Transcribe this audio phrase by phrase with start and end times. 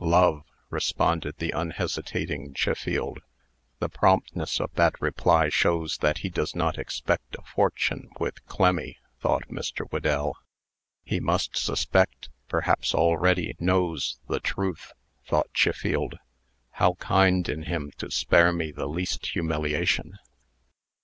[0.00, 3.20] "Love," responded the unhesitating Chiffield.
[3.78, 8.98] "The promptness of that reply shows that he does not expect a fortune with Clemmy,"
[9.22, 9.88] thought Mr.
[9.92, 10.34] Whedell.
[11.04, 14.92] "He must suspect perhaps already knows the truth,"
[15.24, 16.18] thought Chiffield.
[16.72, 20.18] "How kind in him to spare me the least humiliation!"